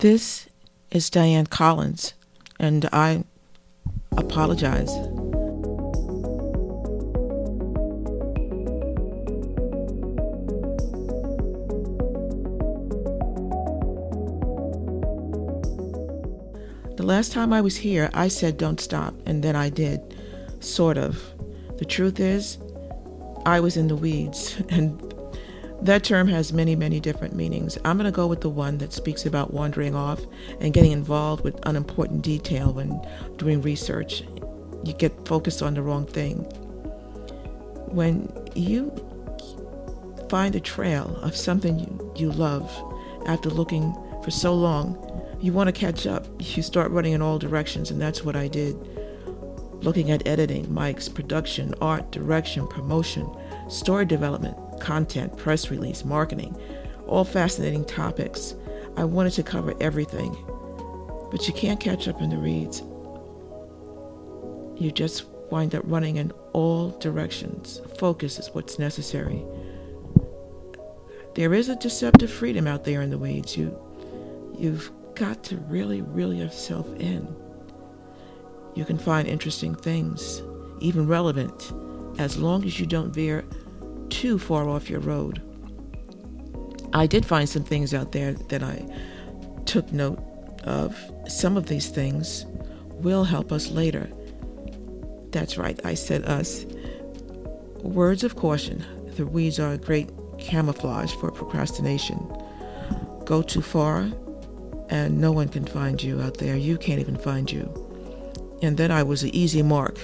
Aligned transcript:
This 0.00 0.48
is 0.90 1.10
Diane 1.10 1.44
Collins, 1.44 2.14
and 2.58 2.88
I 2.90 3.22
apologize. 4.16 4.90
The 16.96 17.02
last 17.04 17.32
time 17.32 17.52
I 17.52 17.60
was 17.60 17.76
here, 17.76 18.08
I 18.14 18.28
said 18.28 18.56
don't 18.56 18.80
stop, 18.80 19.12
and 19.26 19.44
then 19.44 19.54
I 19.54 19.68
did, 19.68 20.16
sort 20.60 20.96
of. 20.96 21.22
The 21.76 21.84
truth 21.84 22.18
is, 22.20 22.56
I 23.44 23.60
was 23.60 23.76
in 23.76 23.88
the 23.88 23.96
weeds, 23.96 24.62
and 24.70 25.12
That 25.82 26.04
term 26.04 26.28
has 26.28 26.52
many, 26.52 26.76
many 26.76 27.00
different 27.00 27.34
meanings. 27.34 27.78
I'm 27.86 27.96
going 27.96 28.04
to 28.10 28.14
go 28.14 28.26
with 28.26 28.42
the 28.42 28.50
one 28.50 28.78
that 28.78 28.92
speaks 28.92 29.24
about 29.24 29.54
wandering 29.54 29.94
off 29.94 30.20
and 30.60 30.74
getting 30.74 30.92
involved 30.92 31.42
with 31.42 31.58
unimportant 31.66 32.20
detail 32.20 32.72
when 32.72 33.00
doing 33.36 33.62
research. 33.62 34.22
You 34.84 34.92
get 34.92 35.26
focused 35.26 35.62
on 35.62 35.74
the 35.74 35.82
wrong 35.82 36.04
thing. 36.04 36.40
When 37.88 38.30
you 38.54 38.92
find 40.28 40.54
a 40.54 40.60
trail 40.60 41.16
of 41.22 41.34
something 41.34 41.78
you, 41.78 42.12
you 42.14 42.30
love 42.30 42.70
after 43.26 43.48
looking 43.48 43.94
for 44.22 44.30
so 44.30 44.54
long, 44.54 44.98
you 45.40 45.54
want 45.54 45.68
to 45.68 45.72
catch 45.72 46.06
up. 46.06 46.26
You 46.38 46.62
start 46.62 46.90
running 46.90 47.14
in 47.14 47.22
all 47.22 47.38
directions, 47.38 47.90
and 47.90 48.00
that's 48.00 48.22
what 48.22 48.36
I 48.36 48.48
did. 48.48 48.76
Looking 49.82 50.10
at 50.10 50.26
editing, 50.26 50.66
mics, 50.66 51.12
production, 51.12 51.74
art, 51.80 52.10
direction, 52.10 52.68
promotion, 52.68 53.34
story 53.70 54.04
development, 54.04 54.56
content, 54.80 55.36
press 55.36 55.70
release, 55.70 56.04
marketing, 56.04 56.56
all 57.06 57.24
fascinating 57.24 57.84
topics. 57.84 58.54
I 58.96 59.04
wanted 59.04 59.32
to 59.34 59.42
cover 59.42 59.74
everything, 59.80 60.36
but 61.30 61.46
you 61.46 61.54
can't 61.54 61.80
catch 61.80 62.08
up 62.08 62.20
in 62.20 62.30
the 62.30 62.36
reads. 62.36 62.82
You 64.80 64.90
just 64.90 65.26
wind 65.50 65.74
up 65.74 65.82
running 65.86 66.16
in 66.16 66.32
all 66.52 66.90
directions. 66.98 67.80
Focus 67.98 68.38
is 68.38 68.48
what's 68.52 68.78
necessary. 68.78 69.44
There 71.34 71.54
is 71.54 71.68
a 71.68 71.76
deceptive 71.76 72.30
freedom 72.30 72.66
out 72.66 72.84
there 72.84 73.02
in 73.02 73.10
the 73.10 73.18
weeds. 73.18 73.56
You 73.56 73.78
you've 74.58 74.90
got 75.14 75.42
to 75.44 75.56
really 75.56 76.02
reel 76.02 76.34
yourself 76.34 76.88
in. 76.98 77.28
You 78.74 78.84
can 78.84 78.98
find 78.98 79.26
interesting 79.28 79.74
things, 79.74 80.42
even 80.80 81.06
relevant, 81.06 81.72
as 82.18 82.36
long 82.36 82.64
as 82.64 82.78
you 82.78 82.86
don't 82.86 83.12
veer 83.12 83.44
too 84.20 84.38
far 84.38 84.68
off 84.68 84.90
your 84.90 85.00
road. 85.00 85.40
I 86.92 87.06
did 87.06 87.24
find 87.24 87.48
some 87.48 87.64
things 87.64 87.94
out 87.94 88.12
there 88.12 88.34
that 88.34 88.62
I 88.62 88.84
took 89.64 89.90
note 89.94 90.18
of. 90.64 90.94
Some 91.26 91.56
of 91.56 91.68
these 91.68 91.88
things 91.88 92.44
will 92.96 93.24
help 93.24 93.50
us 93.50 93.70
later. 93.70 94.10
That's 95.30 95.56
right, 95.56 95.80
I 95.86 95.94
said 95.94 96.26
us. 96.26 96.66
Words 97.82 98.22
of 98.22 98.36
caution. 98.36 98.84
The 99.16 99.24
weeds 99.24 99.58
are 99.58 99.72
a 99.72 99.78
great 99.78 100.10
camouflage 100.38 101.14
for 101.14 101.30
procrastination. 101.30 102.18
Go 103.24 103.40
too 103.40 103.62
far 103.62 104.10
and 104.90 105.18
no 105.18 105.32
one 105.32 105.48
can 105.48 105.64
find 105.64 106.02
you 106.02 106.20
out 106.20 106.36
there. 106.36 106.56
You 106.56 106.76
can't 106.76 107.00
even 107.00 107.16
find 107.16 107.50
you. 107.50 107.64
And 108.60 108.76
then 108.76 108.90
I 108.90 109.02
was 109.02 109.22
an 109.22 109.34
easy 109.34 109.62
mark 109.62 109.98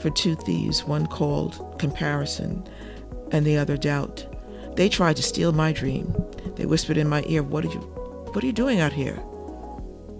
for 0.00 0.10
two 0.10 0.36
thieves, 0.36 0.84
one 0.84 1.08
called 1.08 1.76
comparison. 1.80 2.62
Comparison 2.62 2.89
and 3.32 3.44
the 3.44 3.56
other 3.56 3.76
doubt. 3.76 4.26
They 4.76 4.88
tried 4.88 5.16
to 5.16 5.22
steal 5.22 5.52
my 5.52 5.72
dream. 5.72 6.14
They 6.56 6.66
whispered 6.66 6.96
in 6.96 7.08
my 7.08 7.24
ear, 7.26 7.42
"What 7.42 7.64
are 7.64 7.68
you 7.68 7.80
What 8.32 8.44
are 8.44 8.46
you 8.46 8.52
doing 8.52 8.80
out 8.80 8.92
here? 8.92 9.16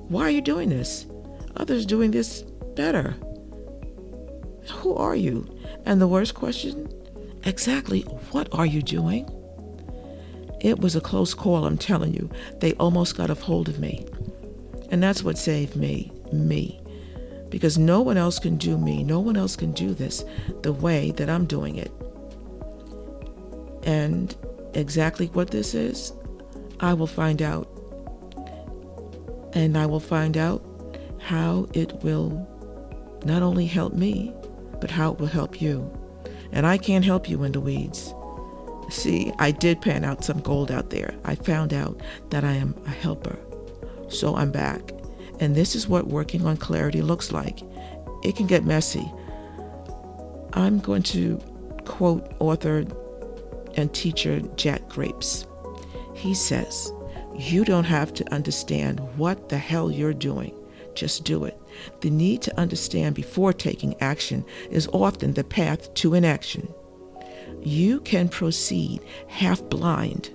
Why 0.08 0.22
are 0.22 0.30
you 0.30 0.40
doing 0.40 0.68
this? 0.68 1.06
Others 1.56 1.86
doing 1.86 2.10
this 2.10 2.42
better." 2.74 3.14
Who 4.70 4.94
are 4.94 5.16
you? 5.16 5.46
And 5.86 6.00
the 6.00 6.08
worst 6.08 6.34
question, 6.34 6.88
exactly 7.44 8.02
what 8.32 8.48
are 8.52 8.66
you 8.66 8.82
doing? 8.82 9.28
It 10.60 10.80
was 10.80 10.94
a 10.94 11.00
close 11.00 11.34
call, 11.34 11.64
I'm 11.64 11.78
telling 11.78 12.12
you. 12.14 12.28
They 12.60 12.74
almost 12.74 13.16
got 13.16 13.30
a 13.30 13.34
hold 13.34 13.68
of 13.68 13.78
me. 13.80 14.06
And 14.90 15.02
that's 15.02 15.24
what 15.24 15.38
saved 15.38 15.76
me, 15.76 16.12
me. 16.32 16.80
Because 17.48 17.78
no 17.78 18.00
one 18.00 18.16
else 18.16 18.38
can 18.38 18.56
do 18.56 18.76
me, 18.76 19.02
no 19.02 19.20
one 19.20 19.36
else 19.36 19.56
can 19.56 19.72
do 19.72 19.94
this 19.94 20.24
the 20.62 20.72
way 20.72 21.12
that 21.12 21.30
I'm 21.30 21.46
doing 21.46 21.76
it. 21.76 21.90
And 23.90 24.36
exactly 24.74 25.26
what 25.32 25.50
this 25.50 25.74
is, 25.74 26.12
I 26.78 26.94
will 26.94 27.08
find 27.08 27.42
out. 27.42 27.66
And 29.52 29.76
I 29.76 29.84
will 29.86 29.98
find 29.98 30.36
out 30.36 30.64
how 31.18 31.66
it 31.72 31.92
will 32.04 32.46
not 33.24 33.42
only 33.42 33.66
help 33.66 33.92
me, 33.92 34.32
but 34.80 34.92
how 34.92 35.10
it 35.10 35.18
will 35.18 35.26
help 35.26 35.60
you. 35.60 35.90
And 36.52 36.68
I 36.68 36.78
can't 36.78 37.04
help 37.04 37.28
you 37.28 37.42
in 37.42 37.50
the 37.50 37.60
weeds. 37.60 38.14
See, 38.90 39.32
I 39.40 39.50
did 39.50 39.80
pan 39.80 40.04
out 40.04 40.22
some 40.22 40.40
gold 40.40 40.70
out 40.70 40.90
there. 40.90 41.12
I 41.24 41.34
found 41.34 41.74
out 41.74 42.00
that 42.30 42.44
I 42.44 42.52
am 42.52 42.80
a 42.86 42.90
helper. 42.90 43.36
So 44.08 44.36
I'm 44.36 44.52
back. 44.52 44.92
And 45.40 45.56
this 45.56 45.74
is 45.74 45.88
what 45.88 46.06
working 46.06 46.46
on 46.46 46.58
clarity 46.58 47.02
looks 47.02 47.32
like. 47.32 47.60
It 48.22 48.36
can 48.36 48.46
get 48.46 48.64
messy. 48.64 49.10
I'm 50.52 50.78
going 50.78 51.02
to 51.04 51.38
quote 51.86 52.32
author 52.38 52.84
and 53.80 53.92
teacher 53.92 54.40
Jack 54.56 54.88
Grapes. 54.88 55.46
He 56.14 56.34
says, 56.34 56.92
You 57.36 57.64
don't 57.64 57.84
have 57.84 58.12
to 58.14 58.32
understand 58.32 59.00
what 59.16 59.48
the 59.48 59.58
hell 59.58 59.90
you're 59.90 60.14
doing. 60.14 60.54
Just 60.94 61.24
do 61.24 61.44
it. 61.44 61.58
The 62.00 62.10
need 62.10 62.42
to 62.42 62.60
understand 62.60 63.14
before 63.14 63.52
taking 63.52 64.00
action 64.02 64.44
is 64.70 64.88
often 64.88 65.32
the 65.32 65.44
path 65.44 65.92
to 65.94 66.14
inaction. 66.14 66.72
You 67.62 68.00
can 68.00 68.28
proceed 68.28 69.00
half 69.28 69.62
blind 69.62 70.30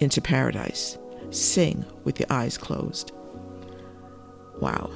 into 0.00 0.20
paradise. 0.20 0.98
Sing 1.30 1.84
with 2.04 2.18
your 2.18 2.30
eyes 2.30 2.58
closed. 2.58 3.12
Wow. 4.60 4.90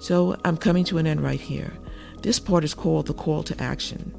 So 0.00 0.36
I'm 0.44 0.56
coming 0.56 0.84
to 0.84 0.98
an 0.98 1.06
end 1.06 1.20
right 1.20 1.40
here. 1.40 1.72
This 2.22 2.38
part 2.38 2.64
is 2.64 2.74
called 2.74 3.06
the 3.06 3.14
call 3.14 3.42
to 3.44 3.62
action, 3.62 4.14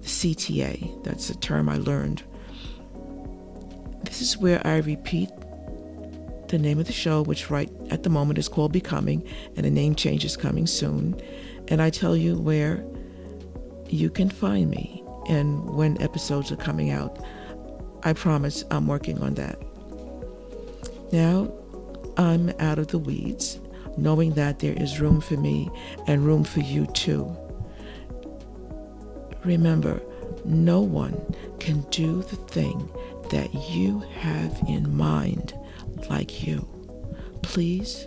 the 0.00 0.08
CTA. 0.08 1.04
That's 1.04 1.30
a 1.30 1.36
term 1.36 1.68
I 1.68 1.76
learned 1.76 2.22
This 4.12 4.20
is 4.20 4.36
where 4.36 4.60
I 4.66 4.76
repeat 4.76 5.30
the 6.48 6.58
name 6.58 6.78
of 6.78 6.86
the 6.86 6.92
show, 6.92 7.22
which 7.22 7.48
right 7.48 7.70
at 7.88 8.02
the 8.02 8.10
moment 8.10 8.38
is 8.38 8.46
called 8.46 8.70
Becoming, 8.70 9.26
and 9.56 9.64
a 9.64 9.70
name 9.70 9.94
change 9.94 10.22
is 10.22 10.36
coming 10.36 10.66
soon. 10.66 11.18
And 11.68 11.80
I 11.80 11.88
tell 11.88 12.14
you 12.14 12.38
where 12.38 12.84
you 13.88 14.10
can 14.10 14.28
find 14.28 14.68
me 14.70 15.02
and 15.30 15.64
when 15.70 15.98
episodes 16.02 16.52
are 16.52 16.56
coming 16.56 16.90
out. 16.90 17.24
I 18.02 18.12
promise 18.12 18.64
I'm 18.70 18.86
working 18.86 19.18
on 19.22 19.32
that. 19.36 19.58
Now, 21.10 21.50
I'm 22.18 22.50
out 22.58 22.78
of 22.78 22.88
the 22.88 22.98
weeds, 22.98 23.60
knowing 23.96 24.34
that 24.34 24.58
there 24.58 24.74
is 24.74 25.00
room 25.00 25.22
for 25.22 25.38
me 25.38 25.70
and 26.06 26.26
room 26.26 26.44
for 26.44 26.60
you 26.60 26.84
too. 26.88 27.34
Remember, 29.42 30.02
no 30.44 30.82
one 30.82 31.34
can 31.60 31.80
do 31.88 32.20
the 32.24 32.36
thing 32.36 32.90
that 33.32 33.52
you 33.70 34.00
have 34.20 34.62
in 34.68 34.94
mind 34.94 35.54
like 36.10 36.46
you. 36.46 36.68
Please, 37.42 38.06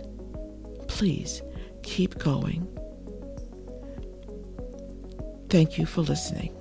please 0.86 1.42
keep 1.82 2.16
going. 2.18 2.66
Thank 5.48 5.78
you 5.78 5.86
for 5.86 6.02
listening. 6.02 6.54